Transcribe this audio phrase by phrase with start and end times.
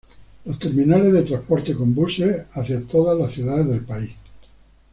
[0.45, 4.09] Los terminales de transportes con buses hacia todas las ciudades del país.